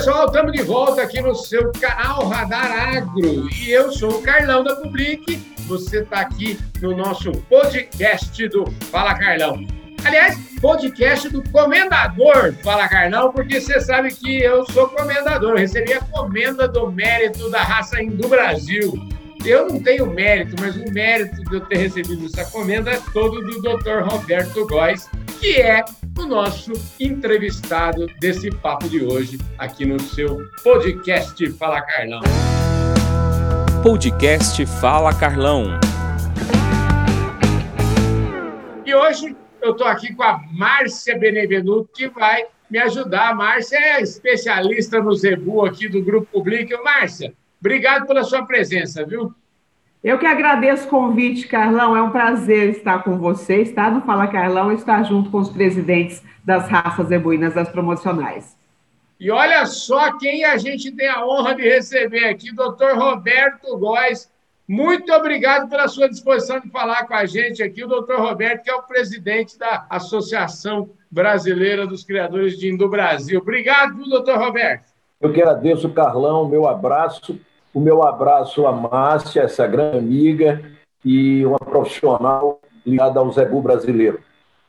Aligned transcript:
pessoal, 0.00 0.24
estamos 0.24 0.52
de 0.52 0.62
volta 0.62 1.02
aqui 1.02 1.20
no 1.20 1.34
seu 1.34 1.70
canal 1.72 2.26
Radar 2.26 2.96
Agro 2.96 3.50
e 3.54 3.70
eu 3.70 3.92
sou 3.92 4.12
o 4.12 4.22
Carlão 4.22 4.64
da 4.64 4.74
Public. 4.76 5.36
Você 5.66 5.98
está 6.00 6.20
aqui 6.20 6.58
no 6.80 6.96
nosso 6.96 7.30
podcast 7.50 8.48
do 8.48 8.64
Fala 8.90 9.14
Carlão. 9.18 9.62
Aliás, 10.02 10.38
podcast 10.58 11.28
do 11.28 11.42
Comendador 11.50 12.54
Fala 12.62 12.88
Carlão, 12.88 13.30
porque 13.30 13.60
você 13.60 13.78
sabe 13.78 14.14
que 14.14 14.40
eu 14.40 14.64
sou 14.70 14.88
comendador, 14.88 15.50
eu 15.50 15.58
recebi 15.58 15.92
a 15.92 16.00
comenda 16.00 16.66
do 16.66 16.90
mérito 16.90 17.50
da 17.50 17.62
raça 17.62 18.02
Hindu 18.02 18.26
Brasil. 18.26 18.94
Eu 19.44 19.68
não 19.68 19.82
tenho 19.82 20.06
mérito, 20.06 20.56
mas 20.58 20.76
o 20.76 20.90
mérito 20.90 21.44
de 21.44 21.56
eu 21.56 21.60
ter 21.60 21.76
recebido 21.76 22.24
essa 22.24 22.50
comenda 22.50 22.90
é 22.90 23.00
todo 23.12 23.38
do 23.42 23.60
Dr. 23.60 24.02
Roberto 24.02 24.66
Góes, 24.66 25.10
que 25.40 25.58
é 25.58 25.82
o 26.18 26.26
nosso 26.26 26.70
entrevistado 27.00 28.06
desse 28.20 28.50
papo 28.50 28.86
de 28.90 29.02
hoje 29.02 29.38
aqui 29.56 29.86
no 29.86 29.98
seu 29.98 30.36
podcast 30.62 31.50
Fala 31.52 31.80
Carlão. 31.80 32.20
Podcast 33.82 34.66
Fala 34.66 35.18
Carlão. 35.18 35.80
E 38.84 38.94
hoje 38.94 39.34
eu 39.62 39.72
estou 39.72 39.86
aqui 39.86 40.14
com 40.14 40.22
a 40.22 40.42
Márcia 40.52 41.18
Benevenuto, 41.18 41.88
que 41.94 42.06
vai 42.08 42.44
me 42.70 42.78
ajudar. 42.78 43.30
A 43.30 43.34
Márcia 43.34 43.78
é 43.78 44.02
especialista 44.02 45.00
no 45.00 45.14
Zebu 45.14 45.64
aqui 45.64 45.88
do 45.88 46.02
Grupo 46.02 46.28
Public. 46.30 46.70
Márcia, 46.84 47.32
obrigado 47.58 48.06
pela 48.06 48.24
sua 48.24 48.44
presença, 48.44 49.06
viu? 49.06 49.34
Eu 50.02 50.18
que 50.18 50.24
agradeço 50.24 50.86
o 50.86 50.90
convite, 50.90 51.46
Carlão. 51.46 51.94
É 51.94 52.02
um 52.02 52.10
prazer 52.10 52.70
estar 52.70 53.04
com 53.04 53.18
você, 53.18 53.56
estar 53.56 53.90
no 53.92 54.00
Fala 54.00 54.26
Carlão 54.28 54.72
e 54.72 54.76
estar 54.76 55.02
junto 55.02 55.30
com 55.30 55.38
os 55.38 55.50
presidentes 55.50 56.22
das 56.42 56.68
raças 56.68 57.08
zebuínas 57.08 57.52
das 57.52 57.68
promocionais. 57.68 58.56
E 59.18 59.30
olha 59.30 59.66
só 59.66 60.16
quem 60.16 60.42
a 60.42 60.56
gente 60.56 60.90
tem 60.90 61.06
a 61.06 61.26
honra 61.26 61.54
de 61.54 61.62
receber 61.62 62.24
aqui, 62.24 62.50
doutor 62.50 62.96
Roberto 62.96 63.76
Góes. 63.76 64.32
Muito 64.66 65.12
obrigado 65.12 65.68
pela 65.68 65.86
sua 65.86 66.08
disposição 66.08 66.60
de 66.60 66.70
falar 66.70 67.04
com 67.06 67.12
a 67.12 67.26
gente 67.26 67.62
aqui, 67.62 67.84
o 67.84 67.88
doutor 67.88 68.20
Roberto, 68.20 68.62
que 68.62 68.70
é 68.70 68.74
o 68.74 68.82
presidente 68.82 69.58
da 69.58 69.84
Associação 69.90 70.88
Brasileira 71.10 71.86
dos 71.86 72.04
Criadores 72.04 72.58
de 72.58 72.72
Indo 72.72 72.88
Brasil. 72.88 73.40
Obrigado, 73.40 74.02
doutor 74.08 74.38
Roberto. 74.38 74.88
Eu 75.20 75.30
que 75.30 75.42
agradeço, 75.42 75.90
Carlão, 75.90 76.48
meu 76.48 76.66
abraço 76.66 77.38
o 77.72 77.80
meu 77.80 78.02
abraço 78.02 78.66
à 78.66 78.72
Márcia, 78.72 79.42
essa 79.42 79.66
grande 79.66 79.98
amiga 79.98 80.62
e 81.04 81.44
uma 81.46 81.58
profissional 81.58 82.60
ligada 82.84 83.20
ao 83.20 83.30
Zebu 83.32 83.62
brasileiro. 83.62 84.20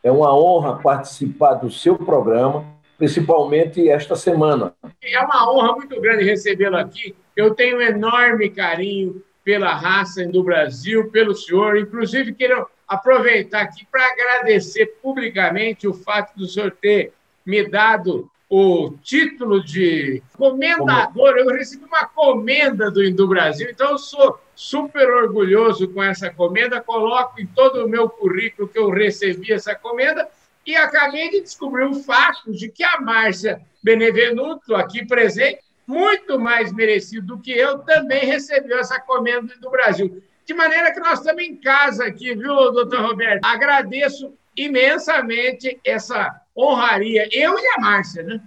É 0.03 0.11
uma 0.11 0.35
honra 0.35 0.79
participar 0.81 1.55
do 1.55 1.69
seu 1.69 1.95
programa, 1.95 2.65
principalmente 2.97 3.89
esta 3.89 4.15
semana. 4.15 4.73
É 5.03 5.19
uma 5.19 5.51
honra 5.51 5.73
muito 5.73 5.99
grande 5.99 6.23
recebê-lo 6.23 6.77
aqui. 6.77 7.15
Eu 7.35 7.53
tenho 7.53 7.77
um 7.77 7.81
enorme 7.81 8.49
carinho 8.49 9.23
pela 9.43 9.73
raça 9.73 10.25
do 10.27 10.43
Brasil, 10.43 11.09
pelo 11.09 11.33
senhor. 11.33 11.77
Inclusive, 11.77 12.33
quero 12.33 12.67
aproveitar 12.87 13.61
aqui 13.61 13.87
para 13.91 14.05
agradecer 14.05 14.85
publicamente 15.01 15.87
o 15.87 15.93
fato 15.93 16.35
do 16.37 16.47
senhor 16.47 16.71
ter 16.71 17.13
me 17.45 17.67
dado 17.67 18.29
o 18.51 18.91
título 19.01 19.63
de 19.63 20.21
comendador. 20.37 21.37
Eu 21.37 21.47
recebi 21.51 21.85
uma 21.85 22.05
comenda 22.05 22.91
do 22.91 23.01
Indo 23.01 23.25
Brasil, 23.25 23.69
então 23.71 23.91
eu 23.91 23.97
sou 23.97 24.37
super 24.53 25.09
orgulhoso 25.09 25.87
com 25.87 26.03
essa 26.03 26.29
comenda. 26.29 26.81
Coloco 26.81 27.39
em 27.39 27.47
todo 27.47 27.85
o 27.85 27.87
meu 27.87 28.09
currículo 28.09 28.67
que 28.67 28.77
eu 28.77 28.89
recebi 28.89 29.53
essa 29.53 29.73
comenda 29.73 30.27
e 30.67 30.75
acabei 30.75 31.29
de 31.29 31.39
descobrir 31.39 31.85
o 31.85 32.03
fato 32.03 32.51
de 32.51 32.67
que 32.67 32.83
a 32.83 32.99
Márcia 32.99 33.61
Benevenuto, 33.81 34.75
aqui 34.75 35.05
presente, 35.05 35.61
muito 35.87 36.37
mais 36.37 36.73
merecido 36.73 37.25
do 37.25 37.41
que 37.41 37.51
eu, 37.51 37.79
também 37.79 38.25
recebeu 38.25 38.79
essa 38.79 38.99
comenda 38.99 39.55
do 39.61 39.69
Brasil. 39.69 40.21
De 40.45 40.53
maneira 40.53 40.91
que 40.91 40.99
nós 40.99 41.19
estamos 41.19 41.41
em 41.41 41.55
casa 41.55 42.03
aqui, 42.03 42.35
viu, 42.35 42.53
doutor 42.73 42.99
Roberto? 42.99 43.45
Agradeço 43.45 44.33
imensamente 44.55 45.79
essa 45.85 46.41
honraria, 46.55 47.27
eu 47.31 47.57
e 47.57 47.67
a 47.77 47.81
Márcia, 47.81 48.23
né? 48.23 48.41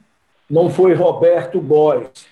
Não 0.48 0.68
foi 0.68 0.94
Roberto 0.94 1.60
Góes 1.60 2.26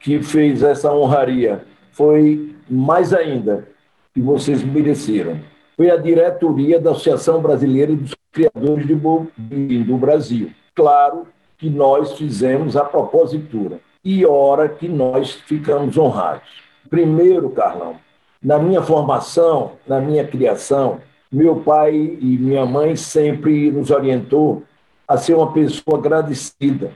que 0.00 0.22
fez 0.22 0.62
essa 0.62 0.92
honraria, 0.92 1.64
foi 1.90 2.54
mais 2.70 3.12
ainda 3.12 3.68
que 4.14 4.20
vocês 4.20 4.62
mereceram. 4.62 5.40
Foi 5.76 5.90
a 5.90 5.96
diretoria 5.96 6.80
da 6.80 6.90
Associação 6.90 7.40
Brasileira 7.40 7.94
dos 7.94 8.14
Criadores 8.32 8.86
de 8.86 8.94
Bovino 8.94 9.84
do 9.84 9.96
Brasil. 9.96 10.50
Claro 10.74 11.26
que 11.56 11.68
nós 11.68 12.12
fizemos 12.12 12.76
a 12.76 12.84
propositura 12.84 13.80
e 14.04 14.24
hora 14.24 14.68
que 14.68 14.88
nós 14.88 15.32
ficamos 15.32 15.98
honrados. 15.98 16.48
Primeiro, 16.88 17.50
Carlão, 17.50 17.96
na 18.42 18.58
minha 18.58 18.82
formação, 18.82 19.72
na 19.86 20.00
minha 20.00 20.26
criação, 20.26 21.00
meu 21.30 21.56
pai 21.56 21.94
e 21.94 22.38
minha 22.38 22.64
mãe 22.64 22.96
sempre 22.96 23.70
nos 23.70 23.90
orientou 23.90 24.62
a 25.06 25.16
ser 25.16 25.34
uma 25.34 25.52
pessoa 25.52 25.98
agradecida. 25.98 26.92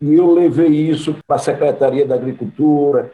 E 0.00 0.14
eu 0.14 0.32
levei 0.32 0.68
isso 0.68 1.16
para 1.26 1.36
a 1.36 1.38
Secretaria 1.38 2.06
da 2.06 2.14
Agricultura, 2.14 3.12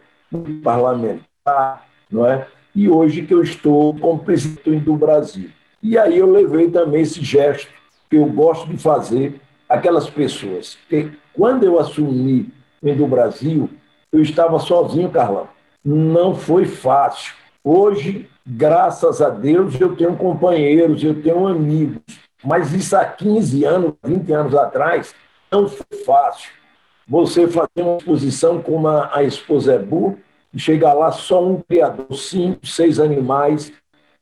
parlamentar, 0.63 1.87
não 2.11 2.27
é? 2.27 2.47
E 2.75 2.89
hoje 2.89 3.23
que 3.23 3.35
eu 3.35 3.43
estou 3.43 3.99
como 3.99 4.21
presidente 4.21 4.85
do 4.85 4.97
Brasil. 4.97 5.51
E 5.83 5.99
aí 5.99 6.19
eu 6.19 6.31
levei 6.31 6.71
também 6.71 7.03
esse 7.03 7.23
gesto 7.23 7.71
que 8.09 8.17
eu 8.17 8.27
gosto 8.27 8.69
de 8.69 8.77
fazer 8.77 9.41
aquelas 9.69 10.09
pessoas. 10.09 10.77
Porque 10.77 11.11
quando 11.33 11.65
eu 11.65 11.79
assumi 11.79 12.53
do 12.83 13.07
Brasil, 13.07 13.69
eu 14.13 14.23
estava 14.23 14.59
sozinho, 14.59 15.11
Carlão. 15.11 15.49
Não 15.85 16.35
foi 16.35 16.65
fácil. 16.65 17.35
Hoje, 17.63 18.29
graças 18.47 19.21
a 19.21 19.29
Deus, 19.31 19.81
eu 19.81 19.97
tenho 19.97 20.17
companheiros, 20.17 21.03
eu 21.03 21.23
tenho 21.23 21.47
amigos. 21.47 22.03
Mas 22.45 22.73
isso 22.73 22.97
há 22.97 23.05
15 23.05 23.65
anos, 23.65 23.93
20 24.03 24.33
anos 24.33 24.55
atrás, 24.55 25.15
não 25.51 25.69
foi 25.69 25.99
fácil. 26.05 26.51
Você 27.07 27.47
fazer 27.49 27.83
uma 27.83 27.97
exposição 27.97 28.63
como 28.63 28.89
a, 28.89 29.11
a 29.13 29.23
Exposebu, 29.23 30.19
e 30.53 30.59
chegar 30.59 30.93
lá 30.95 31.13
só 31.13 31.45
um 31.45 31.61
criador, 31.61 32.13
cinco, 32.15 32.67
seis 32.67 32.99
animais. 32.99 33.73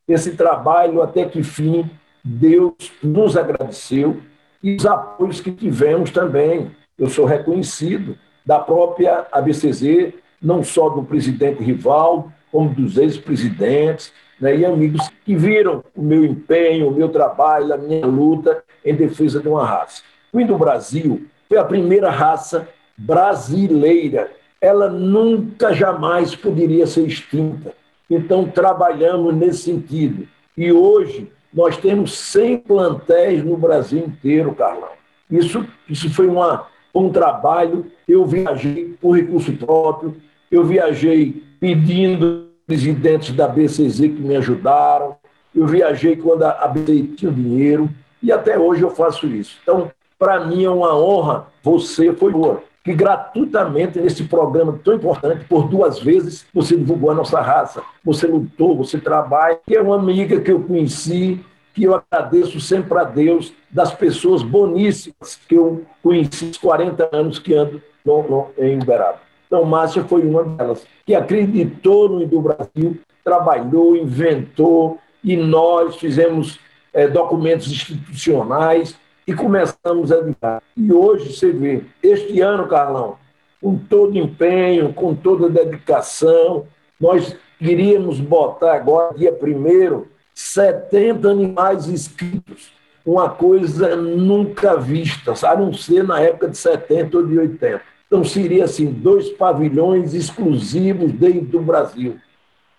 Esse 0.06 0.32
trabalho, 0.36 1.02
até 1.02 1.24
que 1.24 1.42
fim, 1.42 1.90
Deus 2.22 2.74
nos 3.02 3.36
agradeceu 3.36 4.20
e 4.62 4.76
os 4.76 4.86
apoios 4.86 5.40
que 5.40 5.50
tivemos 5.50 6.10
também. 6.10 6.70
Eu 6.98 7.08
sou 7.08 7.24
reconhecido 7.24 8.16
da 8.44 8.58
própria 8.58 9.26
ABCZ, 9.32 10.12
não 10.40 10.62
só 10.62 10.88
do 10.88 11.02
presidente 11.02 11.62
rival, 11.62 12.32
como 12.50 12.70
dos 12.70 12.96
ex-presidentes 12.96 14.12
né, 14.40 14.56
e 14.56 14.64
amigos 14.64 15.08
que 15.24 15.34
viram 15.34 15.82
o 15.94 16.02
meu 16.02 16.24
empenho, 16.24 16.88
o 16.88 16.94
meu 16.94 17.08
trabalho, 17.08 17.72
a 17.72 17.76
minha 17.76 18.06
luta 18.06 18.62
em 18.84 18.94
defesa 18.94 19.40
de 19.40 19.48
uma 19.48 19.64
raça. 19.64 20.02
O 20.32 20.40
Indo 20.40 20.56
Brasil 20.56 21.26
foi 21.48 21.58
a 21.58 21.64
primeira 21.64 22.10
raça 22.10 22.68
brasileira. 22.96 24.30
Ela 24.60 24.88
nunca, 24.88 25.72
jamais 25.72 26.34
poderia 26.34 26.86
ser 26.86 27.06
extinta. 27.06 27.72
Então, 28.10 28.46
trabalhamos 28.46 29.34
nesse 29.34 29.62
sentido. 29.64 30.26
E 30.56 30.72
hoje, 30.72 31.30
nós 31.52 31.76
temos 31.76 32.18
100 32.18 32.58
plantéis 32.58 33.44
no 33.44 33.56
Brasil 33.56 34.00
inteiro, 34.00 34.54
Carlão. 34.54 34.90
Isso, 35.30 35.66
isso 35.88 36.12
foi 36.12 36.26
uma, 36.26 36.66
um 36.94 37.10
trabalho. 37.10 37.86
Eu 38.06 38.26
viajei 38.26 38.96
por 39.00 39.16
recurso 39.16 39.52
próprio, 39.52 40.16
eu 40.50 40.64
viajei 40.64 41.42
pedindo 41.60 42.48
presidentes 42.66 43.34
da 43.34 43.48
BCZ 43.48 43.98
que 43.98 44.20
me 44.20 44.36
ajudaram. 44.36 45.16
Eu 45.54 45.66
viajei 45.66 46.16
quando 46.16 46.44
a 46.44 46.68
BCZ 46.68 47.16
tinha 47.16 47.32
dinheiro 47.32 47.88
e 48.22 48.30
até 48.30 48.58
hoje 48.58 48.82
eu 48.82 48.90
faço 48.90 49.26
isso. 49.26 49.58
Então, 49.62 49.90
para 50.18 50.44
mim 50.44 50.64
é 50.64 50.70
uma 50.70 50.96
honra. 50.96 51.46
Você 51.62 52.12
foi 52.12 52.32
boa. 52.32 52.62
Que 52.84 52.92
gratuitamente 52.94 53.98
nesse 54.00 54.24
programa 54.24 54.78
tão 54.82 54.94
importante, 54.94 55.44
por 55.44 55.68
duas 55.68 56.00
vezes, 56.00 56.46
você 56.52 56.76
divulgou 56.76 57.10
a 57.10 57.14
nossa 57.14 57.40
raça. 57.40 57.82
Você 58.04 58.26
lutou, 58.26 58.76
você 58.76 58.98
trabalha. 58.98 59.58
E 59.68 59.76
é 59.76 59.80
uma 59.80 59.96
amiga 59.96 60.40
que 60.40 60.50
eu 60.50 60.62
conheci, 60.62 61.40
que 61.74 61.84
eu 61.84 61.94
agradeço 61.94 62.60
sempre 62.60 62.98
a 62.98 63.04
Deus, 63.04 63.52
das 63.70 63.92
pessoas 63.92 64.42
boníssimas 64.42 65.38
que 65.48 65.54
eu 65.54 65.84
conheci 66.02 66.52
40 66.60 67.08
anos 67.12 67.38
que 67.38 67.54
ando 67.54 67.82
no, 68.04 68.22
no, 68.22 68.50
em 68.58 68.80
Uberaba. 68.80 69.27
Então, 69.48 69.64
Márcia 69.64 70.04
foi 70.04 70.22
uma 70.22 70.44
delas, 70.44 70.86
que 71.04 71.14
acreditou 71.14 72.08
no 72.08 72.42
Brasil, 72.42 73.00
trabalhou, 73.24 73.96
inventou, 73.96 74.98
e 75.24 75.36
nós 75.36 75.96
fizemos 75.96 76.60
é, 76.92 77.08
documentos 77.08 77.66
institucionais 77.66 78.94
e 79.26 79.34
começamos 79.34 80.12
a 80.12 80.18
editar. 80.18 80.62
E 80.76 80.92
hoje 80.92 81.34
você 81.34 81.50
vê, 81.50 81.82
este 82.02 82.40
ano, 82.40 82.68
Carlão, 82.68 83.16
com 83.60 83.76
todo 83.76 84.16
empenho, 84.16 84.92
com 84.92 85.14
toda 85.14 85.48
dedicação, 85.48 86.66
nós 87.00 87.34
queríamos 87.58 88.20
botar 88.20 88.74
agora, 88.74 89.16
dia 89.16 89.32
primeiro, 89.32 90.08
70 90.34 91.28
animais 91.28 91.88
inscritos. 91.88 92.72
Uma 93.04 93.30
coisa 93.30 93.96
nunca 93.96 94.76
vista, 94.76 95.32
a 95.46 95.56
não 95.56 95.72
ser 95.72 96.04
na 96.04 96.20
época 96.20 96.48
de 96.48 96.58
70 96.58 97.16
ou 97.16 97.26
de 97.26 97.38
80. 97.38 97.82
Então, 98.08 98.24
seria 98.24 98.64
assim, 98.64 98.86
dois 98.86 99.28
pavilhões 99.28 100.14
exclusivos 100.14 101.12
dentro 101.12 101.46
do 101.46 101.60
Brasil, 101.60 102.16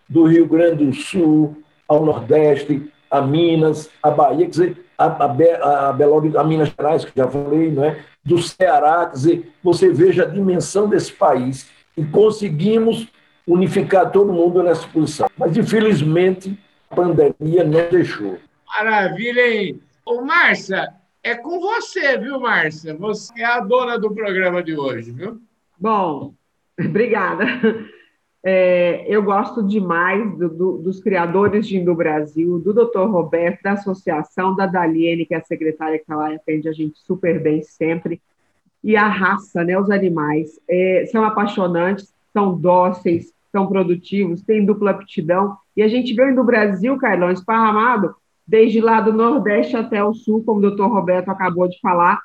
do 0.10 0.26
Rio 0.26 0.48
Grande 0.48 0.84
do 0.84 0.94
Sul 0.94 1.56
ao 1.88 2.04
Nordeste, 2.04 2.92
a 3.12 3.22
Minas, 3.22 3.90
a 4.02 4.10
Bahia, 4.10 4.46
quer 4.46 4.50
dizer, 4.50 4.86
a, 4.98 5.06
a, 5.06 5.90
a, 5.90 5.94
Belo, 5.94 6.38
a 6.38 6.44
Minas 6.44 6.70
Gerais, 6.70 7.06
que 7.06 7.12
já 7.16 7.28
falei, 7.28 7.72
não 7.72 7.84
é? 7.84 8.04
do 8.26 8.42
Ceará, 8.42 9.06
quer 9.06 9.14
dizer, 9.14 9.54
você 9.64 9.92
veja 9.92 10.24
a 10.24 10.28
dimensão 10.28 10.90
desse 10.90 11.14
país 11.14 11.70
e 11.96 12.04
conseguimos 12.04 13.08
unificar 13.46 14.12
todo 14.12 14.34
mundo 14.34 14.62
nessa 14.64 14.88
posição. 14.88 15.30
Mas, 15.38 15.56
infelizmente, 15.56 16.60
a 16.90 16.96
pandemia 16.96 17.64
não 17.64 17.90
deixou. 17.90 18.38
Maravilha, 18.68 19.48
hein? 19.48 19.80
Ô, 20.06 20.22
Márcia, 20.22 20.94
é 21.30 21.36
com 21.36 21.60
você, 21.60 22.18
viu, 22.18 22.40
Márcia? 22.40 22.96
Você 22.96 23.40
é 23.40 23.46
a 23.46 23.60
dona 23.60 24.00
do 24.00 24.14
programa 24.14 24.64
de 24.64 24.76
hoje, 24.76 25.12
viu? 25.12 25.40
Bom, 25.80 26.34
obrigada. 26.80 27.46
É, 28.42 29.06
eu 29.08 29.22
gosto 29.22 29.62
demais 29.62 30.38
do, 30.38 30.50
do, 30.50 30.78
dos 30.78 31.02
criadores 31.02 31.68
de 31.68 31.78
Indo 31.78 31.94
Brasil, 31.94 32.58
do 32.58 32.74
Dr. 32.74 33.02
Roberto, 33.02 33.62
da 33.62 33.74
associação, 33.74 34.56
da 34.56 34.66
Daliene, 34.66 35.26
que 35.26 35.36
é 35.36 35.38
a 35.38 35.44
secretária 35.44 35.98
que 35.98 36.04
está 36.04 36.16
lá 36.16 36.32
e 36.32 36.36
atende 36.38 36.70
a 36.70 36.72
gente 36.72 36.98
super 37.00 37.40
bem 37.42 37.62
sempre, 37.62 38.22
e 38.82 38.96
a 38.96 39.08
raça, 39.08 39.64
né, 39.64 39.78
os 39.78 39.92
animais. 39.92 40.60
É, 40.70 41.06
são 41.12 41.24
apaixonantes, 41.26 42.14
são 42.32 42.58
dóceis, 42.58 43.34
são 43.52 43.68
produtivos, 43.68 44.42
têm 44.42 44.66
dupla 44.66 44.92
aptidão, 44.92 45.58
e 45.76 45.84
a 45.84 45.90
gente 45.90 46.14
vê 46.14 46.24
o 46.24 46.30
Indo 46.30 46.44
Brasil, 46.44 46.98
Carlão, 46.98 47.30
esparramado 47.30 48.16
desde 48.50 48.82
lá 48.82 49.00
do 49.00 49.14
Nordeste 49.14 49.78
até 49.78 50.04
o 50.04 50.12
Sul, 50.12 50.44
como 50.44 50.58
o 50.58 50.62
doutor 50.62 50.88
Roberto 50.88 51.30
acabou 51.30 51.70
de 51.70 51.80
falar. 51.80 52.20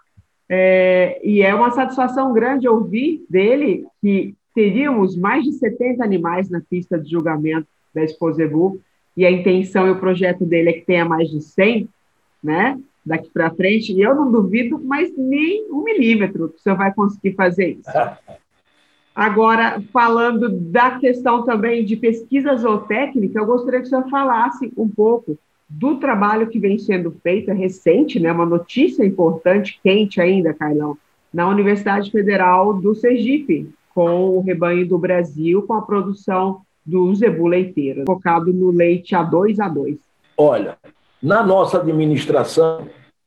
É, 0.48 1.20
e 1.22 1.42
é 1.42 1.54
uma 1.54 1.70
satisfação 1.70 2.32
grande 2.32 2.66
ouvir 2.66 3.24
dele 3.28 3.84
que 4.00 4.34
teríamos 4.54 5.16
mais 5.16 5.44
de 5.44 5.52
70 5.52 6.02
animais 6.02 6.48
na 6.48 6.62
pista 6.62 6.98
de 6.98 7.10
julgamento 7.10 7.68
da 7.94 8.02
Exposebu, 8.02 8.80
e 9.16 9.24
a 9.24 9.30
intenção 9.30 9.86
e 9.86 9.90
o 9.90 10.00
projeto 10.00 10.44
dele 10.44 10.70
é 10.70 10.72
que 10.72 10.86
tenha 10.86 11.04
mais 11.04 11.30
de 11.30 11.40
100, 11.40 11.88
né, 12.42 12.80
daqui 13.04 13.30
para 13.30 13.54
frente, 13.54 13.92
e 13.92 14.00
eu 14.00 14.14
não 14.14 14.32
duvido 14.32 14.82
mais 14.82 15.14
nem 15.16 15.70
um 15.70 15.84
milímetro 15.84 16.48
que 16.48 16.56
o 16.56 16.58
senhor 16.58 16.76
vai 16.76 16.92
conseguir 16.92 17.34
fazer 17.34 17.78
isso. 17.78 17.90
Agora, 19.14 19.80
falando 19.92 20.48
da 20.48 20.98
questão 20.98 21.44
também 21.44 21.84
de 21.84 21.96
pesquisa 21.96 22.56
zootécnica, 22.56 23.38
eu 23.38 23.46
gostaria 23.46 23.80
que 23.80 23.86
o 23.86 23.88
senhor 23.88 24.08
falasse 24.08 24.72
um 24.76 24.88
pouco 24.88 25.38
do 25.78 25.96
trabalho 25.96 26.46
que 26.46 26.58
vem 26.58 26.78
sendo 26.78 27.10
feito, 27.22 27.50
é 27.50 27.54
recente, 27.54 28.20
né, 28.20 28.30
uma 28.30 28.46
notícia 28.46 29.04
importante, 29.04 29.80
quente 29.82 30.20
ainda, 30.20 30.54
Carlão, 30.54 30.96
na 31.32 31.48
Universidade 31.48 32.12
Federal 32.12 32.74
do 32.74 32.94
Sergipe, 32.94 33.68
com 33.92 34.36
o 34.36 34.40
rebanho 34.40 34.86
do 34.86 34.96
Brasil, 34.96 35.62
com 35.62 35.74
a 35.74 35.82
produção 35.82 36.60
do 36.86 37.12
zebu 37.14 37.48
leiteiro, 37.48 38.04
focado 38.06 38.52
no 38.52 38.70
leite 38.70 39.16
A2A2. 39.16 39.98
Olha, 40.36 40.78
na 41.20 41.42
nossa 41.42 41.78
administração, 41.78 42.86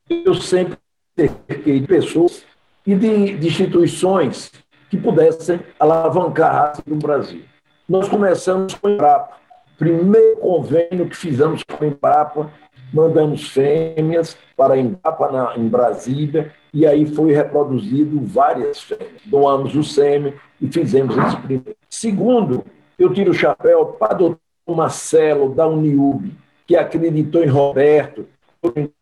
eu 0.10 0.34
sempre 0.36 0.78
cerquei 1.18 1.82
de 1.82 1.88
pessoas 1.88 2.46
e 2.86 2.96
de, 2.96 3.38
de 3.38 3.48
instituições 3.48 4.52
que 4.90 4.96
pudessem 4.96 5.60
alavancar 5.78 6.50
a 6.50 6.60
raça 6.60 6.84
do 6.86 6.96
Brasil. 6.96 7.42
Nós 7.90 8.08
começamos 8.08 8.74
com 8.76 8.88
o 8.88 8.92
Embrapa, 8.92 9.36
primeiro 9.78 10.38
convênio 10.38 11.08
que 11.08 11.16
fizemos 11.16 11.64
com 11.64 11.84
a 11.84 11.88
Embrapa, 11.88 12.52
mandamos 12.94 13.50
fêmeas 13.50 14.38
para 14.56 14.74
a 14.74 14.78
Embrapa 14.78 15.32
na, 15.32 15.58
em 15.58 15.68
Brasília, 15.68 16.54
e 16.74 16.86
aí 16.86 17.06
foi 17.06 17.34
reproduzido 17.34 18.20
várias 18.22 18.82
fêmeas. 18.82 19.22
Doamos 19.26 19.76
o 19.76 19.84
sêmen 19.84 20.34
e 20.62 20.68
fizemos 20.68 21.18
esse 21.18 21.38
primeiro. 21.38 21.76
Segundo, 21.90 22.64
eu 22.98 23.14
tiro 23.14 23.32
o 23.32 23.34
chapéu 23.34 23.86
para 23.86 24.16
o 24.16 24.18
doutor 24.18 24.40
Marcelo, 24.68 25.54
da 25.54 25.68
Uniub, 25.68 26.32
que 26.66 26.76
acreditou 26.76 27.44
em 27.44 27.48
Roberto, 27.48 28.26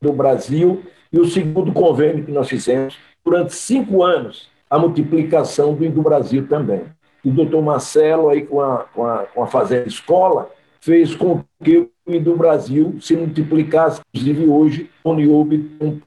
do 0.01 0.13
Brasil, 0.13 0.83
e 1.12 1.19
o 1.19 1.25
segundo 1.25 1.71
convênio 1.71 2.25
que 2.25 2.31
nós 2.31 2.50
fizemos, 2.50 2.98
durante 3.24 3.54
cinco 3.56 4.04
anos, 4.04 4.50
a 4.69 4.78
multiplicação 4.78 5.74
do 5.74 6.01
Brasil 6.01 6.48
também. 6.48 6.83
E 7.24 7.30
o 7.30 7.33
doutor 7.33 7.62
Marcelo, 7.62 8.30
aí 8.30 8.45
com 8.45 8.62
a, 8.62 8.86
com 8.94 9.06
a, 9.06 9.19
com 9.19 9.44
a 9.44 9.48
Fazenda 9.48 9.88
Escola, 9.88 10.51
fez 10.85 11.15
com 11.15 11.43
que 11.63 11.89
o 12.05 12.19
do 12.19 12.37
Brasil 12.37 12.97
se 13.01 13.17
multiplicasse, 13.17 14.01
inclusive 14.13 14.47
hoje, 14.47 14.89
o 15.03 15.09
Uniub 15.09 15.57
tem 15.79 16.01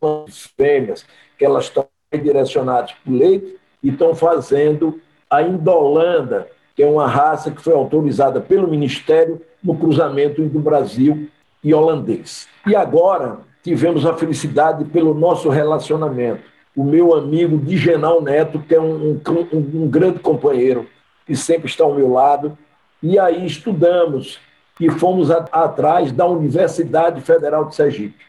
fêmeas, 0.57 1.05
que 1.37 1.45
elas 1.45 1.65
estão 1.65 1.85
direcionadas 2.13 2.93
para 2.93 3.13
o 3.13 3.17
leite 3.17 3.57
e 3.83 3.89
estão 3.89 4.15
fazendo 4.15 5.01
a 5.29 5.43
Indolanda, 5.43 6.47
que 6.77 6.85
é 6.85 6.87
uma 6.87 7.09
raça 7.09 7.51
que 7.51 7.61
foi 7.61 7.75
autorizada 7.75 8.41
pelo 8.41 8.69
Ministério 8.69 9.43
no 9.61 9.77
cruzamento 9.77 10.45
do 10.45 10.61
Brasil 10.61 11.29
e 11.65 11.75
holandês. 11.75 12.47
E 12.65 12.77
agora 12.77 13.41
tivemos 13.65 14.07
a 14.07 14.15
felicidade 14.15 14.85
pelo 14.85 15.13
nosso 15.13 15.49
relacionamento. 15.49 16.43
O 16.77 16.85
meu 16.85 17.17
amigo 17.17 17.59
Digenal 17.59 18.23
Neto, 18.23 18.61
que 18.61 18.77
é 18.77 18.81
um, 18.81 19.15
um, 19.15 19.83
um 19.83 19.89
grande 19.89 20.21
companheiro, 20.21 20.87
que 21.27 21.35
sempre 21.35 21.69
está 21.69 21.83
ao 21.83 21.95
meu 21.95 22.13
lado, 22.13 22.57
e 23.03 23.19
aí 23.19 23.45
estudamos 23.45 24.39
e 24.81 24.91
fomos 24.91 25.31
a, 25.31 25.39
atrás 25.51 26.13
da 26.13 26.27
Universidade 26.27 27.21
Federal 27.21 27.65
de 27.65 27.75
Sergipe. 27.75 28.25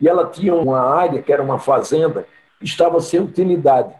E 0.00 0.08
ela 0.08 0.26
tinha 0.26 0.54
uma 0.54 0.80
área, 0.80 1.20
que 1.20 1.32
era 1.32 1.42
uma 1.42 1.58
fazenda, 1.58 2.26
que 2.58 2.64
estava 2.64 3.00
sem 3.00 3.20
utilidade. 3.20 3.92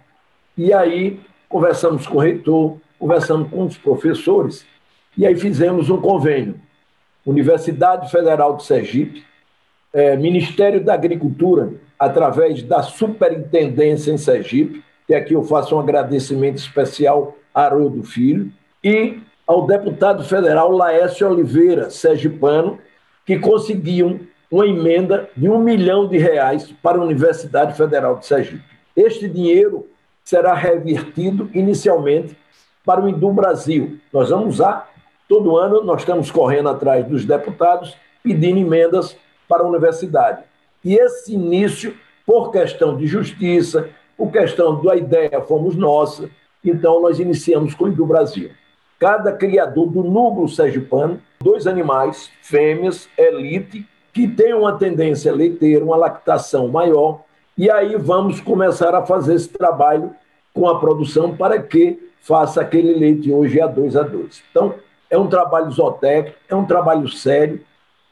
E 0.56 0.72
aí 0.72 1.20
conversamos 1.48 2.06
com 2.06 2.16
o 2.16 2.20
reitor, 2.20 2.76
conversamos 2.98 3.50
com 3.50 3.64
os 3.64 3.76
professores, 3.76 4.66
e 5.16 5.26
aí 5.26 5.34
fizemos 5.34 5.90
um 5.90 6.00
convênio. 6.00 6.60
Universidade 7.26 8.10
Federal 8.10 8.56
de 8.56 8.64
Sergipe, 8.64 9.24
é, 9.92 10.16
Ministério 10.16 10.82
da 10.82 10.94
Agricultura, 10.94 11.72
através 11.98 12.62
da 12.62 12.82
Superintendência 12.82 14.12
em 14.12 14.16
Sergipe, 14.16 14.82
que 15.06 15.14
aqui 15.14 15.34
eu 15.34 15.42
faço 15.42 15.74
um 15.74 15.80
agradecimento 15.80 16.58
especial 16.58 17.36
a 17.52 17.64
Haroldo 17.64 18.02
Filho, 18.04 18.50
e 18.82 19.18
ao 19.50 19.66
deputado 19.66 20.22
federal 20.22 20.70
Laércio 20.70 21.28
Oliveira, 21.28 21.90
sergipano, 21.90 22.78
que 23.26 23.36
conseguiam 23.36 24.20
uma 24.48 24.64
emenda 24.64 25.28
de 25.36 25.48
um 25.48 25.58
milhão 25.58 26.06
de 26.06 26.16
reais 26.18 26.72
para 26.80 26.98
a 26.98 27.02
Universidade 27.02 27.76
Federal 27.76 28.14
de 28.14 28.26
Sergipe. 28.26 28.62
Este 28.94 29.28
dinheiro 29.28 29.88
será 30.22 30.54
revertido 30.54 31.50
inicialmente 31.52 32.38
para 32.86 33.00
o 33.00 33.08
Indu 33.08 33.32
Brasil. 33.32 33.98
Nós 34.12 34.30
vamos 34.30 34.54
usar, 34.54 34.88
todo 35.28 35.56
ano 35.56 35.82
nós 35.82 36.02
estamos 36.02 36.30
correndo 36.30 36.68
atrás 36.68 37.04
dos 37.04 37.24
deputados 37.24 37.96
pedindo 38.22 38.60
emendas 38.60 39.16
para 39.48 39.64
a 39.64 39.66
universidade. 39.66 40.44
E 40.84 40.94
esse 40.94 41.34
início, 41.34 41.92
por 42.24 42.52
questão 42.52 42.96
de 42.96 43.04
justiça, 43.08 43.90
por 44.16 44.30
questão 44.30 44.80
da 44.80 44.94
ideia 44.94 45.40
fomos 45.40 45.74
nossa, 45.74 46.30
então 46.64 47.02
nós 47.02 47.18
iniciamos 47.18 47.74
com 47.74 47.86
o 47.86 47.88
Indu 47.88 48.06
Brasil 48.06 48.52
cada 49.00 49.32
criador 49.32 49.86
do 49.86 50.04
núcleo 50.04 50.46
sergipano, 50.46 51.18
dois 51.40 51.66
animais, 51.66 52.30
fêmeas, 52.42 53.08
elite, 53.16 53.88
que 54.12 54.28
tem 54.28 54.52
uma 54.52 54.76
tendência 54.76 55.32
leiteira, 55.32 55.82
uma 55.82 55.96
lactação 55.96 56.68
maior, 56.68 57.22
e 57.56 57.70
aí 57.70 57.96
vamos 57.96 58.40
começar 58.40 58.94
a 58.94 59.04
fazer 59.06 59.34
esse 59.34 59.48
trabalho 59.48 60.14
com 60.52 60.68
a 60.68 60.78
produção 60.78 61.34
para 61.34 61.60
que 61.62 62.10
faça 62.20 62.60
aquele 62.60 62.92
leite 62.92 63.32
hoje 63.32 63.58
a 63.60 63.66
dois 63.66 63.96
a 63.96 64.02
dois. 64.02 64.42
Então, 64.50 64.74
é 65.08 65.16
um 65.16 65.28
trabalho 65.28 65.70
zootécnico, 65.70 66.36
é 66.48 66.54
um 66.54 66.66
trabalho 66.66 67.08
sério, 67.08 67.60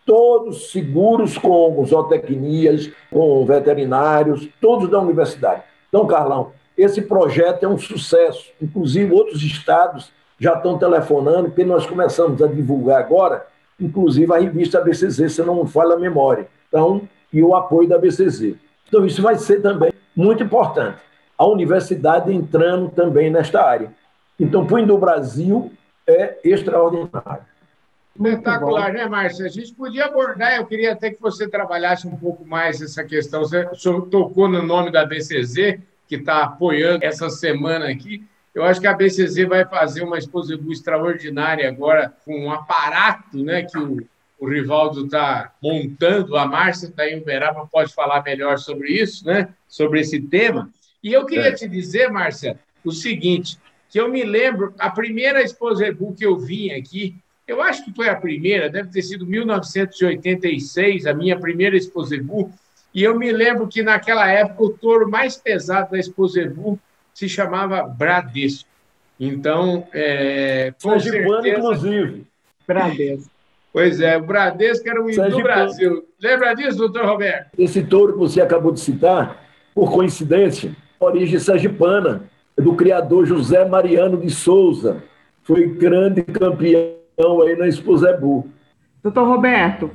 todos 0.07 0.71
seguros 0.71 1.37
com 1.37 1.85
zootecnias, 1.85 2.91
com 3.11 3.45
veterinários, 3.45 4.49
todos 4.59 4.89
da 4.89 4.99
universidade. 4.99 5.63
Então, 5.89 6.07
Carlão, 6.07 6.53
esse 6.77 7.03
projeto 7.03 7.65
é 7.65 7.69
um 7.69 7.77
sucesso. 7.77 8.53
Inclusive, 8.63 9.13
outros 9.13 9.43
estados 9.43 10.11
já 10.39 10.55
estão 10.55 10.79
telefonando, 10.79 11.49
porque 11.49 11.65
nós 11.65 11.87
começamos 11.87 12.41
a 12.43 12.47
divulgar 12.47 13.01
agora, 13.01 13.47
inclusive 13.81 14.33
a 14.33 14.39
revista 14.39 14.81
BCZ, 14.81 15.33
se 15.33 15.43
não 15.43 15.67
falha 15.67 15.95
a 15.95 15.99
memória. 15.99 16.49
Então, 16.69 17.09
e 17.33 17.43
o 17.43 17.55
apoio 17.55 17.89
da 17.89 17.99
BCZ. 17.99 18.55
Então, 18.87 19.05
isso 19.05 19.21
vai 19.21 19.37
ser 19.37 19.61
também 19.61 19.93
muito 20.17 20.43
importante. 20.43 20.99
A 21.37 21.47
universidade 21.47 22.33
entrando 22.33 22.89
também 22.91 23.31
nesta 23.31 23.63
área. 23.63 23.93
Então, 24.39 24.67
o 24.67 24.99
Brasil 24.99 25.73
é 26.07 26.39
extraordinário. 26.43 27.45
Espetacular, 28.17 28.93
né, 28.93 29.07
Márcia? 29.07 29.47
A 29.47 29.49
gente 29.49 29.73
podia 29.75 30.07
abordar, 30.07 30.57
eu 30.57 30.67
queria 30.67 30.93
até 30.93 31.11
que 31.11 31.21
você 31.21 31.49
trabalhasse 31.49 32.09
um 32.09 32.17
pouco 32.17 32.45
mais 32.45 32.81
essa 32.83 33.05
questão. 33.05 33.43
Você 33.43 33.67
tocou 34.11 34.49
no 34.49 34.63
nome 34.63 34.91
da 34.91 35.05
BCZ, 35.05 35.79
que 36.09 36.17
está 36.17 36.43
apoiando 36.43 37.05
essa 37.05 37.29
semana 37.29 37.89
aqui. 37.89 38.25
Eu 38.59 38.65
acho 38.65 38.81
que 38.81 38.89
a 38.89 38.93
BCZ 38.93 39.47
vai 39.47 39.65
fazer 39.65 40.03
uma 40.03 40.19
exposição 40.19 40.73
extraordinária 40.73 41.69
agora, 41.69 42.13
com 42.25 42.47
um 42.47 42.51
aparato 42.51 43.41
né, 43.45 43.63
que 43.63 43.79
o, 43.79 44.05
o 44.37 44.49
Rivaldo 44.49 45.05
está 45.05 45.53
montando. 45.63 46.37
A 46.37 46.45
Márcia 46.45 46.89
está 46.89 47.09
em 47.09 47.21
Uberaba, 47.21 47.69
pode 47.71 47.95
falar 47.95 48.21
melhor 48.25 48.59
sobre 48.59 48.89
isso, 48.89 49.25
né, 49.25 49.49
sobre 49.69 50.01
esse 50.01 50.21
tema. 50.21 50.73
E 51.05 51.13
eu 51.13 51.25
queria 51.25 51.51
é. 51.51 51.53
te 51.53 51.69
dizer, 51.69 52.11
Márcia, 52.11 52.59
o 52.85 52.91
seguinte, 52.91 53.57
que 53.89 54.01
eu 54.01 54.09
me 54.09 54.25
lembro, 54.25 54.75
a 54.77 54.91
primeira 54.91 55.41
Exposebu 55.41 56.13
que 56.17 56.27
eu 56.27 56.37
vim 56.37 56.73
aqui, 56.73 57.15
eu 57.47 57.63
acho 57.63 57.85
que 57.85 57.95
foi 57.95 58.09
a 58.09 58.17
primeira, 58.17 58.69
deve 58.69 58.89
ter 58.91 59.03
sido 59.03 59.25
1986, 59.25 61.07
a 61.07 61.15
minha 61.15 61.39
primeira 61.39 61.77
Exposebu, 61.77 62.53
e 62.93 63.05
eu 63.05 63.17
me 63.17 63.31
lembro 63.31 63.69
que 63.69 63.85
naquela 63.85 64.29
época 64.29 64.65
o 64.65 64.71
touro 64.71 65.09
mais 65.09 65.37
pesado 65.37 65.93
da 65.93 65.99
Exposebu 65.99 66.77
se 67.19 67.29
chamava 67.29 67.83
Bradesco. 67.83 68.69
Então, 69.19 69.89
é, 69.93 70.73
com 70.81 71.01
certeza... 71.01 71.49
inclusive. 71.49 72.25
Bradesco. 72.65 73.29
Pois 73.73 74.01
é, 74.01 74.17
o 74.17 74.23
Bradesco 74.23 74.89
era 74.89 75.03
o 75.03 75.11
hino 75.11 75.29
do 75.29 75.43
Brasil. 75.43 76.07
Lembra 76.23 76.55
disso, 76.55 76.79
doutor 76.79 77.05
Roberto? 77.07 77.49
Esse 77.59 77.83
touro 77.83 78.13
que 78.13 78.19
você 78.21 78.41
acabou 78.41 78.71
de 78.71 78.79
citar, 78.79 79.45
por 79.75 79.93
coincidência, 79.93 80.77
origem 81.01 81.41
sergipana, 81.41 82.23
é 82.57 82.63
do 82.63 82.77
criador 82.77 83.27
José 83.27 83.65
Mariano 83.65 84.17
de 84.17 84.31
Souza. 84.31 85.03
Foi 85.43 85.67
grande 85.67 86.23
campeão 86.23 87.43
aí 87.43 87.57
na 87.57 87.67
Exposebu. 87.67 88.49
Doutor 89.03 89.27
Roberto, 89.27 89.91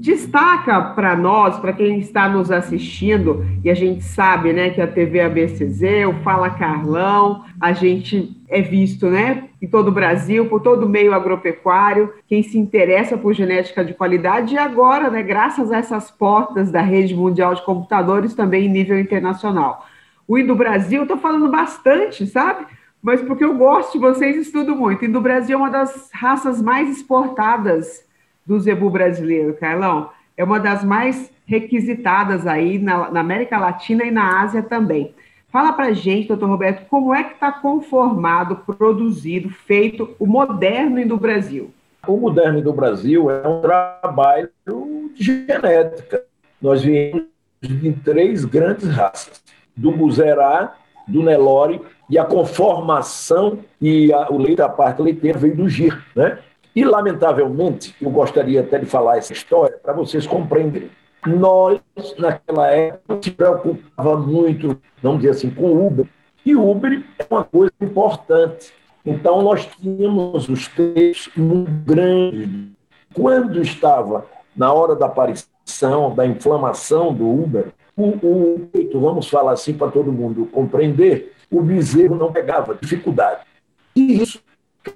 Destaca 0.00 0.80
para 0.94 1.16
nós, 1.16 1.58
para 1.58 1.72
quem 1.72 1.98
está 1.98 2.28
nos 2.28 2.52
assistindo, 2.52 3.44
e 3.64 3.70
a 3.70 3.74
gente 3.74 4.04
sabe 4.04 4.52
né, 4.52 4.70
que 4.70 4.80
a 4.80 4.86
TV 4.86 5.20
ABCZ, 5.20 5.82
o 6.08 6.22
Fala 6.22 6.50
Carlão, 6.50 7.44
a 7.60 7.72
gente 7.72 8.40
é 8.48 8.60
visto 8.60 9.08
né, 9.08 9.48
em 9.60 9.66
todo 9.66 9.88
o 9.88 9.92
Brasil, 9.92 10.46
por 10.46 10.60
todo 10.62 10.86
o 10.86 10.88
meio 10.88 11.12
agropecuário, 11.12 12.12
quem 12.28 12.44
se 12.44 12.56
interessa 12.56 13.18
por 13.18 13.32
genética 13.34 13.84
de 13.84 13.92
qualidade, 13.92 14.54
e 14.54 14.58
agora, 14.58 15.10
né, 15.10 15.20
graças 15.20 15.72
a 15.72 15.78
essas 15.78 16.12
portas 16.12 16.70
da 16.70 16.80
rede 16.80 17.14
mundial 17.14 17.54
de 17.54 17.64
computadores, 17.64 18.34
também 18.34 18.66
em 18.66 18.70
nível 18.70 19.00
internacional. 19.00 19.84
O 20.28 20.38
Indo 20.38 20.54
Brasil, 20.54 21.02
estou 21.02 21.18
falando 21.18 21.50
bastante, 21.50 22.24
sabe? 22.24 22.66
Mas 23.02 23.20
porque 23.20 23.44
eu 23.44 23.56
gosto 23.56 23.98
vocês, 23.98 24.36
estudo 24.36 24.76
muito. 24.76 25.04
Indo 25.04 25.20
Brasil 25.20 25.56
é 25.56 25.60
uma 25.60 25.70
das 25.70 26.08
raças 26.12 26.62
mais 26.62 26.88
exportadas 26.88 28.06
do 28.48 28.58
zebu 28.58 28.88
brasileiro, 28.88 29.52
Carlão, 29.52 30.08
é 30.34 30.42
uma 30.42 30.58
das 30.58 30.82
mais 30.82 31.30
requisitadas 31.44 32.46
aí 32.46 32.78
na, 32.78 33.10
na 33.10 33.20
América 33.20 33.58
Latina 33.58 34.04
e 34.04 34.10
na 34.10 34.40
Ásia 34.40 34.62
também. 34.62 35.14
Fala 35.50 35.74
para 35.74 35.92
gente, 35.92 36.28
doutor 36.28 36.48
Roberto, 36.48 36.86
como 36.88 37.14
é 37.14 37.24
que 37.24 37.34
está 37.34 37.52
conformado, 37.52 38.56
produzido, 38.56 39.50
feito 39.50 40.16
o 40.18 40.26
moderno 40.26 41.06
do 41.06 41.18
Brasil? 41.18 41.70
O 42.06 42.16
moderno 42.16 42.62
do 42.62 42.72
Brasil 42.72 43.30
é 43.30 43.46
um 43.46 43.60
trabalho 43.60 44.48
de 45.14 45.46
genética. 45.46 46.22
Nós 46.60 46.82
viemos 46.82 47.24
de 47.60 47.92
três 48.04 48.46
grandes 48.46 48.88
raças: 48.88 49.42
do 49.76 49.92
Buzerá, 49.92 50.74
do 51.06 51.22
Nelore 51.22 51.80
e 52.08 52.18
a 52.18 52.24
conformação 52.24 53.58
e 53.80 54.12
a, 54.12 54.30
o 54.30 54.38
leite 54.38 54.56
da 54.56 54.68
parte 54.68 55.02
leiteira 55.02 55.38
veio 55.38 55.56
do 55.56 55.68
Gir, 55.68 56.02
né? 56.14 56.38
E, 56.78 56.84
lamentavelmente, 56.84 57.92
eu 58.00 58.08
gostaria 58.08 58.60
até 58.60 58.78
de 58.78 58.86
falar 58.86 59.18
essa 59.18 59.32
história 59.32 59.76
para 59.82 59.92
vocês 59.92 60.28
compreenderem. 60.28 60.92
Nós, 61.26 61.80
naquela 62.16 62.68
época, 62.68 63.18
se 63.20 63.32
preocupava 63.32 64.16
muito, 64.16 64.80
vamos 65.02 65.22
dizer 65.22 65.30
assim, 65.30 65.50
com 65.50 65.84
Uber. 65.84 66.06
E 66.46 66.54
Uber 66.54 67.04
é 67.18 67.26
uma 67.28 67.42
coisa 67.42 67.72
importante. 67.80 68.72
Então, 69.04 69.42
nós 69.42 69.66
tínhamos 69.66 70.48
os 70.48 70.68
textos 70.68 71.34
muito 71.34 71.68
grandes. 71.84 72.48
Quando 73.12 73.60
estava 73.60 74.24
na 74.56 74.72
hora 74.72 74.94
da 74.94 75.06
aparição, 75.06 76.14
da 76.14 76.24
inflamação 76.24 77.12
do 77.12 77.28
Uber, 77.28 77.72
o, 77.96 78.68
peito, 78.72 79.00
vamos 79.00 79.28
falar 79.28 79.50
assim 79.50 79.74
para 79.74 79.90
todo 79.90 80.12
mundo 80.12 80.46
compreender, 80.52 81.34
o 81.50 81.60
bezerro 81.60 82.14
não 82.14 82.32
pegava 82.32 82.78
dificuldade. 82.80 83.40
E 83.96 84.22
isso 84.22 84.38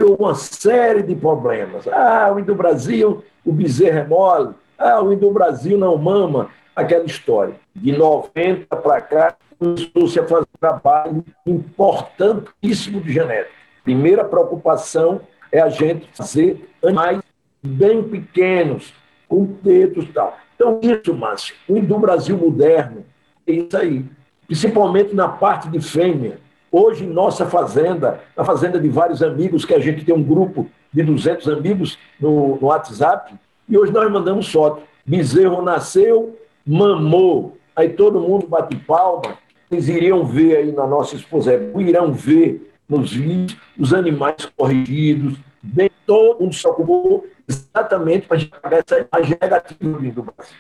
uma 0.01 0.35
série 0.35 1.03
de 1.03 1.15
problemas. 1.15 1.87
Ah, 1.89 2.33
o 2.35 2.39
Indo 2.39 2.55
Brasil, 2.55 3.25
o 3.45 3.53
bezerro 3.53 3.99
é 3.99 4.07
mole. 4.07 4.55
Ah, 4.79 5.03
o 5.03 5.13
Indo 5.13 5.31
Brasil 5.31 5.79
não 5.79 5.97
mama. 5.97 6.51
Aquela 6.75 7.05
história. 7.05 7.55
De 7.75 7.93
90 7.93 8.77
para 8.77 9.01
cá, 9.01 9.37
começou-se 9.59 10.19
a 10.19 10.27
fazer 10.27 10.43
um 10.43 10.59
trabalho 10.59 11.25
importantíssimo 11.47 13.01
de 13.01 13.13
genética. 13.13 13.55
Primeira 13.85 14.25
preocupação 14.25 15.21
é 15.51 15.61
a 15.61 15.69
gente 15.69 16.09
fazer 16.15 16.69
animais 16.83 17.21
bem 17.63 18.03
pequenos, 18.03 18.95
com 19.29 19.47
tetos 19.47 20.05
e 20.05 20.09
tal. 20.09 20.37
Então, 20.55 20.81
isso, 20.83 21.15
Márcio, 21.15 21.55
o 21.69 21.77
Indo 21.77 21.99
Brasil 21.99 22.37
moderno, 22.37 23.05
é 23.47 23.53
isso 23.53 23.77
aí. 23.77 24.05
Principalmente 24.47 25.15
na 25.15 25.29
parte 25.29 25.69
de 25.69 25.81
fêmea. 25.81 26.39
Hoje, 26.73 27.05
em 27.05 27.09
nossa 27.09 27.45
fazenda, 27.45 28.21
na 28.35 28.43
fazenda 28.43 28.81
de 28.81 28.89
vários 28.89 29.23
amigos, 29.23 29.67
que 29.67 29.75
a 29.75 29.79
gente 29.79 30.07
tem 30.07 30.15
um 30.15 30.23
grupo 30.23 30.71
de 30.91 31.03
200 31.03 31.47
amigos 31.49 31.99
no, 32.19 32.57
no 32.57 32.69
WhatsApp, 32.69 33.35
e 33.69 33.77
hoje 33.77 33.93
nós 33.93 34.11
mandamos 34.11 34.51
foto. 34.51 34.83
Bezerro 35.05 35.61
nasceu, 35.61 36.39
mamou. 36.67 37.59
Aí 37.77 37.91
todo 37.91 38.21
mundo 38.21 38.47
bate 38.47 38.75
palma. 38.75 39.37
Eles 39.71 39.87
iriam 39.89 40.25
ver 40.25 40.57
aí 40.57 40.73
na 40.73 40.87
nossa 40.87 41.15
esposa, 41.15 41.53
irão 41.77 42.11
ver 42.11 42.73
nos 42.89 43.13
vídeos 43.13 43.59
os 43.79 43.93
animais 43.93 44.51
corrigidos, 44.57 45.39
bem, 45.63 45.91
todo 46.07 46.41
mundo 46.41 46.55
se 46.55 46.67
ocupou 46.67 47.27
exatamente 47.49 48.27
para 48.27 48.39
pagar 48.61 48.85
essa 48.87 49.07
imagem 49.11 49.39
negativa 49.41 49.99
do 49.99 50.23
Brasil. 50.23 50.57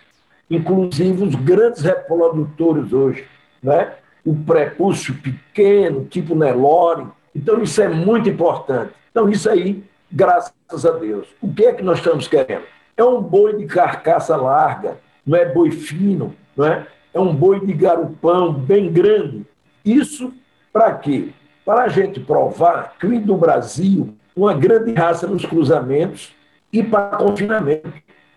Inclusive 0.50 1.24
os 1.24 1.34
grandes 1.34 1.82
reprodutores 1.82 2.92
hoje, 2.92 3.26
né? 3.62 3.92
O 4.24 4.34
prepúcio 4.34 5.14
pequeno, 5.14 6.04
tipo 6.04 6.34
Nelore. 6.34 7.06
Então, 7.34 7.62
isso 7.62 7.80
é 7.82 7.88
muito 7.88 8.28
importante. 8.28 8.92
Então, 9.10 9.28
isso 9.28 9.48
aí, 9.48 9.82
graças 10.10 10.52
a 10.84 10.90
Deus. 10.92 11.28
O 11.40 11.52
que 11.52 11.64
é 11.64 11.72
que 11.72 11.82
nós 11.82 11.98
estamos 11.98 12.28
querendo? 12.28 12.64
É 12.96 13.04
um 13.04 13.20
boi 13.20 13.56
de 13.56 13.66
carcaça 13.66 14.36
larga, 14.36 14.98
não 15.26 15.36
é 15.36 15.46
boi 15.46 15.70
fino, 15.70 16.34
não 16.56 16.66
é? 16.66 16.86
É 17.14 17.20
um 17.20 17.34
boi 17.34 17.64
de 17.64 17.72
garupão 17.72 18.52
bem 18.52 18.92
grande. 18.92 19.44
Isso 19.84 20.32
para 20.72 20.92
quê? 20.94 21.30
Para 21.64 21.84
a 21.84 21.88
gente 21.88 22.20
provar 22.20 22.94
que 22.98 23.06
o 23.06 23.36
Brasil, 23.36 24.14
uma 24.34 24.54
grande 24.54 24.92
raça 24.92 25.26
nos 25.26 25.44
cruzamentos 25.44 26.34
e 26.72 26.82
para 26.82 27.16
confinamento. 27.16 27.92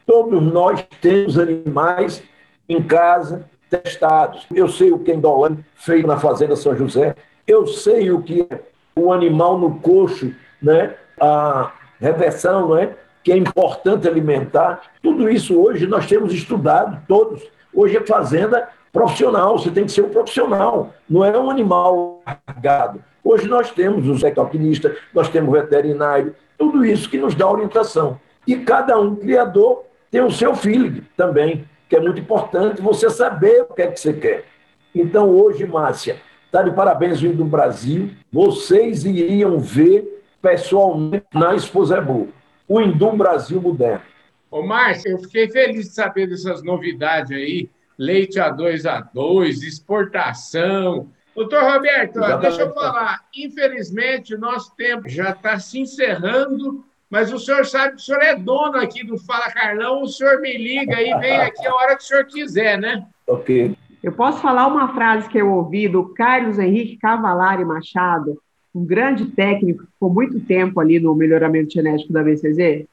Todos 0.05 0.41
nós 0.41 0.85
temos 1.01 1.39
animais 1.39 2.21
em 2.67 2.81
casa, 2.81 3.49
testados. 3.77 4.45
Eu 4.53 4.67
sei 4.67 4.91
o 4.91 4.99
que 4.99 5.11
é 5.11 5.15
Indolândia 5.15 5.65
feito 5.75 6.07
na 6.07 6.17
Fazenda 6.17 6.55
São 6.55 6.75
José. 6.75 7.15
Eu 7.47 7.67
sei 7.67 8.11
o 8.11 8.21
que 8.21 8.41
é 8.49 8.59
o 8.95 9.11
animal 9.11 9.57
no 9.57 9.79
coxo, 9.79 10.33
né? 10.61 10.95
a 11.19 11.71
reversão, 11.99 12.75
né? 12.75 12.95
que 13.23 13.31
é 13.31 13.37
importante 13.37 14.07
alimentar. 14.07 14.81
Tudo 15.01 15.29
isso 15.29 15.59
hoje 15.59 15.87
nós 15.87 16.05
temos 16.05 16.33
estudado, 16.33 17.01
todos. 17.07 17.43
Hoje 17.73 17.97
é 17.97 18.01
fazenda 18.01 18.69
profissional, 18.93 19.57
você 19.57 19.69
tem 19.69 19.85
que 19.85 19.91
ser 19.91 20.03
um 20.03 20.09
profissional, 20.09 20.93
não 21.09 21.25
é 21.25 21.37
um 21.37 21.49
animal 21.49 22.21
largado. 22.47 23.03
Hoje 23.21 23.47
nós 23.47 23.71
temos 23.71 24.07
o 24.07 24.15
zootecnista, 24.15 24.95
nós 25.13 25.27
temos 25.27 25.51
veterinário, 25.51 26.33
tudo 26.57 26.85
isso 26.85 27.09
que 27.09 27.17
nos 27.17 27.35
dá 27.35 27.49
orientação. 27.49 28.17
E 28.47 28.55
cada 28.57 28.97
um 28.97 29.15
criador 29.15 29.83
tem 30.09 30.21
o 30.21 30.31
seu 30.31 30.55
filho 30.55 31.03
também 31.17 31.67
que 31.89 31.95
é 31.95 31.99
muito 31.99 32.19
importante 32.19 32.81
você 32.81 33.09
saber 33.09 33.61
o 33.61 33.73
que 33.73 33.81
é 33.81 33.87
que 33.87 33.99
você 33.99 34.13
quer. 34.13 34.45
Então, 34.93 35.29
hoje, 35.29 35.65
Márcia, 35.65 36.21
está 36.45 36.61
de 36.61 36.71
parabéns 36.71 37.19
vindo 37.19 37.37
do 37.37 37.45
Brasil. 37.45 38.11
Vocês 38.31 39.03
iriam 39.05 39.59
ver 39.59 40.23
pessoalmente 40.41 41.25
na 41.33 41.55
Exposebu 41.55 42.29
o 42.67 42.81
Indum 42.81 43.17
Brasil 43.17 43.61
moderno. 43.61 44.05
Ô, 44.49 44.63
Márcia, 44.63 45.09
eu 45.09 45.19
fiquei 45.19 45.49
feliz 45.49 45.87
de 45.87 45.93
saber 45.93 46.27
dessas 46.27 46.63
novidades 46.63 47.31
aí. 47.31 47.69
Leite 47.97 48.39
A2A2, 48.39 49.63
exportação. 49.63 51.09
Doutor 51.35 51.63
Roberto, 51.63 52.19
deixa 52.39 52.61
eu 52.61 52.73
falar. 52.73 53.25
Infelizmente, 53.35 54.33
o 54.33 54.39
nosso 54.39 54.73
tempo 54.75 55.09
já 55.09 55.31
está 55.31 55.59
se 55.59 55.79
encerrando 55.79 56.83
mas 57.15 57.31
o 57.31 57.39
senhor 57.39 57.65
sabe 57.65 57.95
que 57.95 58.01
o 58.01 58.03
senhor 58.03 58.21
é 58.21 58.35
dono 58.35 58.75
aqui 58.75 59.01
do 59.01 59.17
Fala 59.17 59.49
Carlão, 59.49 60.01
o 60.01 60.07
senhor 60.07 60.41
me 60.41 60.57
liga 60.57 61.01
e 61.01 61.17
vem 61.17 61.37
aqui 61.37 61.65
a 61.65 61.73
hora 61.73 61.95
que 61.95 62.03
o 62.03 62.05
senhor 62.05 62.25
quiser, 62.25 62.77
né? 62.77 63.05
Ok. 63.25 63.73
Eu 64.03 64.11
posso 64.11 64.41
falar 64.41 64.67
uma 64.67 64.93
frase 64.93 65.29
que 65.29 65.37
eu 65.37 65.49
ouvi 65.49 65.87
do 65.87 66.09
Carlos 66.09 66.59
Henrique 66.59 66.97
Cavalari 66.97 67.63
Machado, 67.63 68.37
um 68.75 68.85
grande 68.85 69.27
técnico 69.27 69.85
que 69.85 69.91
ficou 69.93 70.13
muito 70.13 70.41
tempo 70.41 70.77
ali 70.81 70.99
no 70.99 71.15
melhoramento 71.15 71.73
genético 71.73 72.11
da 72.11 72.21
BCZ? 72.21 72.85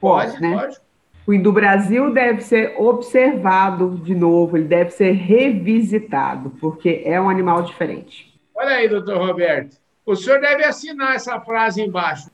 Pode, 0.00 0.32
pode 0.32 0.42
né? 0.42 0.58
Pode. 0.58 0.80
O 1.24 1.40
do 1.40 1.52
Brasil 1.52 2.12
deve 2.12 2.40
ser 2.40 2.74
observado 2.80 3.90
de 4.02 4.12
novo, 4.12 4.56
ele 4.56 4.66
deve 4.66 4.90
ser 4.90 5.12
revisitado, 5.12 6.50
porque 6.60 7.02
é 7.04 7.20
um 7.20 7.30
animal 7.30 7.62
diferente. 7.62 8.34
Olha 8.56 8.70
aí, 8.70 8.88
doutor 8.88 9.18
Roberto. 9.18 9.76
O 10.04 10.16
senhor 10.16 10.40
deve 10.40 10.64
assinar 10.64 11.14
essa 11.14 11.38
frase 11.38 11.80
embaixo 11.80 12.28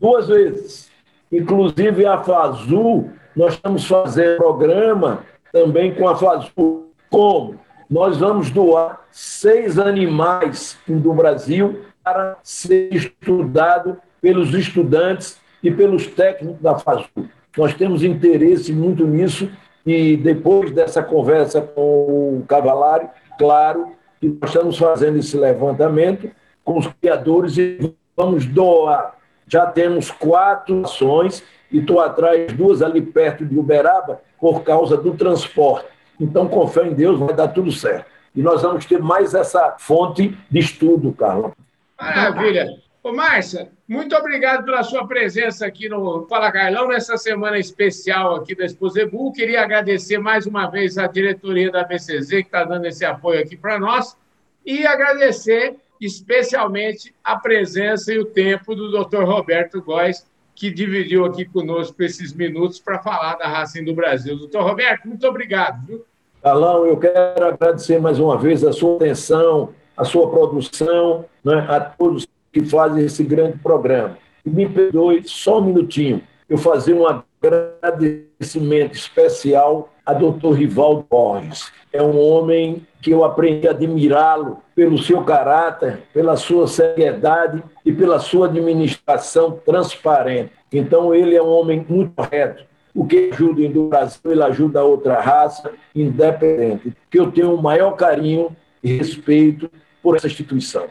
duas 0.00 0.28
vezes. 0.28 0.90
Inclusive 1.30 2.06
a 2.06 2.22
Fazul, 2.22 3.10
nós 3.34 3.54
estamos 3.54 3.86
fazendo 3.86 4.36
programa 4.38 5.24
também 5.52 5.94
com 5.94 6.08
a 6.08 6.16
Fazul. 6.16 6.90
Como? 7.10 7.58
Nós 7.88 8.18
vamos 8.18 8.50
doar 8.50 9.00
seis 9.10 9.78
animais 9.78 10.78
do 10.86 11.12
Brasil 11.12 11.84
para 12.02 12.36
ser 12.42 12.92
estudado 12.92 13.96
pelos 14.20 14.54
estudantes 14.54 15.40
e 15.62 15.70
pelos 15.70 16.06
técnicos 16.06 16.60
da 16.60 16.78
FASU. 16.78 17.08
Nós 17.56 17.74
temos 17.74 18.02
interesse 18.02 18.72
muito 18.72 19.06
nisso 19.06 19.50
e 19.84 20.16
depois 20.16 20.70
dessa 20.72 21.02
conversa 21.02 21.60
com 21.60 22.40
o 22.40 22.44
Cavalari, 22.46 23.08
claro 23.38 23.92
que 24.20 24.28
nós 24.40 24.50
estamos 24.50 24.76
fazendo 24.76 25.18
esse 25.18 25.36
levantamento 25.36 26.30
com 26.64 26.78
os 26.78 26.86
criadores 27.00 27.56
e 27.56 27.94
vamos 28.16 28.46
doar. 28.46 29.15
Já 29.46 29.66
temos 29.66 30.10
quatro 30.10 30.82
ações 30.84 31.42
e 31.70 31.78
estou 31.78 32.00
atrás 32.00 32.52
duas 32.52 32.82
ali 32.82 33.00
perto 33.00 33.44
de 33.44 33.58
Uberaba 33.58 34.20
por 34.40 34.62
causa 34.62 34.96
do 34.96 35.14
transporte. 35.14 35.86
Então, 36.20 36.48
com 36.48 36.66
fé 36.66 36.86
em 36.86 36.94
Deus, 36.94 37.18
vai 37.18 37.34
dar 37.34 37.48
tudo 37.48 37.70
certo. 37.70 38.06
E 38.34 38.42
nós 38.42 38.62
vamos 38.62 38.84
ter 38.84 39.00
mais 39.00 39.34
essa 39.34 39.76
fonte 39.78 40.36
de 40.50 40.58
estudo, 40.58 41.12
Carlos. 41.12 41.52
Maravilha. 41.98 42.66
Ô, 43.02 43.12
Márcia, 43.12 43.70
muito 43.86 44.16
obrigado 44.16 44.64
pela 44.64 44.82
sua 44.82 45.06
presença 45.06 45.64
aqui 45.64 45.88
no 45.88 46.26
Fala 46.26 46.50
Carlão, 46.50 46.88
nessa 46.88 47.16
semana 47.16 47.56
especial 47.56 48.34
aqui 48.34 48.54
da 48.54 48.64
Exposebu. 48.64 49.32
Queria 49.32 49.62
agradecer 49.62 50.18
mais 50.18 50.44
uma 50.44 50.68
vez 50.68 50.98
a 50.98 51.06
diretoria 51.06 51.70
da 51.70 51.84
BCZ, 51.84 52.28
que 52.28 52.36
está 52.38 52.64
dando 52.64 52.84
esse 52.86 53.04
apoio 53.04 53.40
aqui 53.40 53.56
para 53.56 53.78
nós, 53.78 54.16
e 54.64 54.84
agradecer 54.84 55.76
especialmente 56.00 57.14
a 57.22 57.36
presença 57.36 58.12
e 58.12 58.18
o 58.18 58.24
tempo 58.24 58.74
do 58.74 58.90
Dr. 58.90 59.24
Roberto 59.24 59.82
Góes, 59.82 60.26
que 60.54 60.70
dividiu 60.70 61.24
aqui 61.24 61.44
conosco 61.44 62.02
esses 62.02 62.32
minutos 62.32 62.78
para 62.78 62.98
falar 62.98 63.36
da 63.36 63.46
Racing 63.46 63.84
do 63.84 63.94
Brasil. 63.94 64.36
Doutor 64.38 64.62
Roberto, 64.62 65.06
muito 65.06 65.26
obrigado. 65.26 65.86
Viu? 65.86 66.04
Alão, 66.42 66.86
eu 66.86 66.96
quero 66.96 67.44
agradecer 67.44 68.00
mais 68.00 68.18
uma 68.18 68.38
vez 68.38 68.64
a 68.64 68.72
sua 68.72 68.96
atenção, 68.96 69.74
a 69.96 70.04
sua 70.04 70.30
produção, 70.30 71.24
né, 71.44 71.66
a 71.68 71.80
todos 71.80 72.26
que 72.52 72.64
fazem 72.64 73.04
esse 73.04 73.22
grande 73.22 73.58
programa. 73.58 74.16
E 74.44 74.50
me 74.50 74.68
perdoe 74.68 75.22
só 75.24 75.58
um 75.58 75.64
minutinho, 75.64 76.22
eu 76.48 76.56
fazer 76.56 76.94
um 76.94 77.06
agradecimento 77.46 78.94
especial 78.94 79.92
a 80.04 80.12
doutor 80.12 80.52
Rivaldo 80.52 81.06
Borges. 81.08 81.72
É 81.92 82.02
um 82.02 82.18
homem 82.20 82.86
que 83.02 83.10
eu 83.10 83.24
aprendi 83.24 83.66
a 83.66 83.72
admirá-lo 83.72 84.62
pelo 84.74 84.98
seu 84.98 85.22
caráter, 85.22 86.02
pela 86.12 86.36
sua 86.36 86.68
seriedade 86.68 87.62
e 87.84 87.92
pela 87.92 88.18
sua 88.18 88.46
administração 88.46 89.60
transparente. 89.64 90.52
Então, 90.72 91.14
ele 91.14 91.34
é 91.34 91.42
um 91.42 91.48
homem 91.48 91.84
muito 91.88 92.12
correto. 92.12 92.64
O 92.94 93.06
que 93.06 93.30
ajuda 93.32 93.62
em 93.62 93.88
Brasil, 93.88 94.20
ele 94.24 94.42
ajuda 94.42 94.80
a 94.80 94.84
outra 94.84 95.20
raça, 95.20 95.72
independente. 95.94 96.94
Que 97.10 97.18
eu 97.18 97.30
tenho 97.30 97.54
o 97.54 97.62
maior 97.62 97.92
carinho 97.92 98.56
e 98.82 98.96
respeito 98.96 99.70
por 100.02 100.16
essa 100.16 100.26
instituição. 100.26 100.86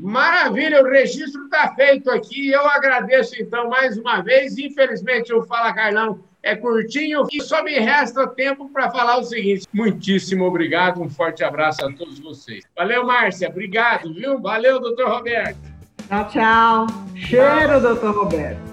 Maravilha, 0.00 0.82
o 0.82 0.88
registro 0.88 1.44
está 1.44 1.74
feito 1.74 2.10
aqui. 2.10 2.50
Eu 2.50 2.66
agradeço, 2.66 3.34
então, 3.40 3.68
mais 3.68 3.96
uma 3.98 4.22
vez. 4.22 4.56
Infelizmente, 4.58 5.32
o 5.32 5.42
Fala 5.42 5.72
Carlão 5.72 6.20
é 6.42 6.56
curtinho 6.56 7.26
e 7.32 7.40
só 7.40 7.62
me 7.62 7.78
resta 7.78 8.26
tempo 8.26 8.68
para 8.70 8.90
falar 8.90 9.18
o 9.18 9.24
seguinte. 9.24 9.66
Muitíssimo 9.72 10.44
obrigado, 10.44 11.00
um 11.00 11.08
forte 11.08 11.44
abraço 11.44 11.84
a 11.84 11.92
todos 11.92 12.18
vocês. 12.18 12.64
Valeu, 12.76 13.06
Márcia, 13.06 13.48
obrigado, 13.48 14.12
viu? 14.12 14.40
Valeu, 14.40 14.80
doutor 14.80 15.08
Roberto. 15.08 15.58
Tchau, 16.08 16.28
tchau. 16.28 16.86
Cheiro, 17.14 17.80
doutor 17.80 18.14
Roberto. 18.14 18.71